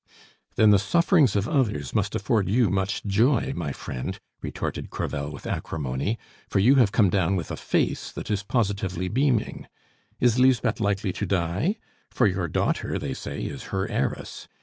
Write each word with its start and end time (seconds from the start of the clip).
"Then 0.55 0.71
the 0.71 0.79
sufferings 0.79 1.35
of 1.35 1.47
others 1.47 1.93
must 1.93 2.15
afford 2.15 2.49
you 2.49 2.71
much 2.71 3.03
joy, 3.05 3.53
my 3.55 3.71
friend," 3.71 4.19
retorted 4.41 4.89
Crevel 4.89 5.29
with 5.29 5.45
acrimony, 5.45 6.17
"for 6.49 6.57
you 6.57 6.73
have 6.77 6.91
come 6.91 7.11
down 7.11 7.35
with 7.35 7.51
a 7.51 7.55
face 7.55 8.11
that 8.13 8.31
is 8.31 8.41
positively 8.41 9.09
beaming. 9.09 9.67
Is 10.19 10.39
Lisbeth 10.39 10.79
likely 10.79 11.13
to 11.13 11.27
die? 11.27 11.75
For 12.09 12.25
your 12.25 12.47
daughter, 12.47 12.97
they 12.97 13.13
say, 13.13 13.43
is 13.43 13.65
her 13.65 13.87
heiress. 13.91 14.47